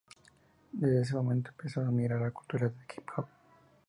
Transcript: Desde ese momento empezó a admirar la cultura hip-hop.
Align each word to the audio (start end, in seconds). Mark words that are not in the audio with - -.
Desde 0.71 1.01
ese 1.01 1.13
momento 1.15 1.51
empezó 1.51 1.79
a 1.79 1.83
admirar 1.83 2.19
la 2.19 2.31
cultura 2.31 2.65
hip-hop. 2.95 3.27